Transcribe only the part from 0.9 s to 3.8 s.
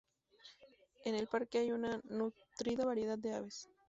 En el parque hay una nutrida variedad de aves.